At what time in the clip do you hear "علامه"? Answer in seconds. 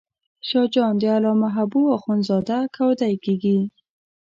1.15-1.49